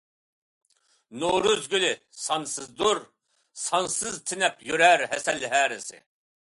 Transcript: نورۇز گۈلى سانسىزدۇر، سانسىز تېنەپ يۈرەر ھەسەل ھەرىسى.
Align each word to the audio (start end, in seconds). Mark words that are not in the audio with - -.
نورۇز 1.23 1.67
گۈلى 1.73 1.91
سانسىزدۇر، 2.23 3.03
سانسىز 3.67 4.19
تېنەپ 4.33 4.67
يۈرەر 4.73 5.09
ھەسەل 5.17 5.49
ھەرىسى. 5.57 6.05